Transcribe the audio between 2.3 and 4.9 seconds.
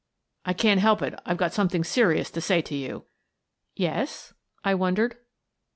to say to you." "Yes?" I